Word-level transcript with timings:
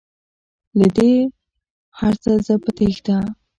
له 0.79 0.87
دې 0.97 1.11
هرڅه 1.99 2.31
زه 2.45 2.53
په 2.63 2.69
تیښته 2.77 3.17